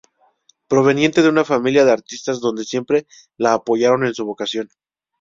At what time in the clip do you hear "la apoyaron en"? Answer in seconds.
3.37-4.15